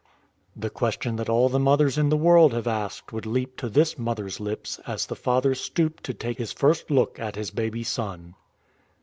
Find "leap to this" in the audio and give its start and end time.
3.27-3.99